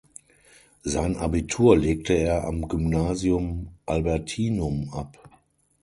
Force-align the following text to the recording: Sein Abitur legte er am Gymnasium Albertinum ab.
Sein 0.81 1.15
Abitur 1.15 1.77
legte 1.77 2.13
er 2.15 2.45
am 2.45 2.67
Gymnasium 2.67 3.67
Albertinum 3.85 4.89
ab. 4.91 5.29